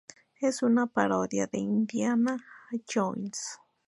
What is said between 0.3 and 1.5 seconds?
Es una parodia